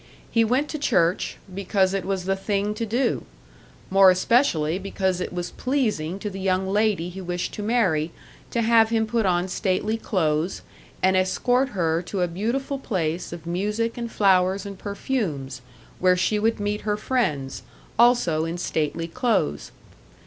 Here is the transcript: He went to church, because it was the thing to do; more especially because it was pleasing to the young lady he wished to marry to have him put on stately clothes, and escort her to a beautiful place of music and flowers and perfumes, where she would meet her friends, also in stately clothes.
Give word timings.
He 0.31 0.43
went 0.43 0.67
to 0.69 0.79
church, 0.79 1.37
because 1.53 1.93
it 1.93 2.05
was 2.05 2.25
the 2.25 2.35
thing 2.35 2.73
to 2.73 2.87
do; 2.87 3.23
more 3.91 4.09
especially 4.09 4.79
because 4.79 5.21
it 5.21 5.31
was 5.31 5.51
pleasing 5.51 6.17
to 6.17 6.29
the 6.31 6.39
young 6.39 6.67
lady 6.67 7.09
he 7.09 7.21
wished 7.21 7.53
to 7.53 7.61
marry 7.61 8.11
to 8.49 8.63
have 8.63 8.89
him 8.89 9.05
put 9.05 9.27
on 9.27 9.47
stately 9.47 9.97
clothes, 9.97 10.63
and 11.03 11.15
escort 11.15 11.69
her 11.77 12.01
to 12.01 12.21
a 12.21 12.27
beautiful 12.27 12.79
place 12.79 13.31
of 13.31 13.45
music 13.45 13.95
and 13.95 14.11
flowers 14.11 14.65
and 14.65 14.79
perfumes, 14.79 15.61
where 15.99 16.17
she 16.17 16.39
would 16.39 16.59
meet 16.59 16.81
her 16.81 16.97
friends, 16.97 17.61
also 17.99 18.43
in 18.43 18.57
stately 18.57 19.07
clothes. 19.07 19.71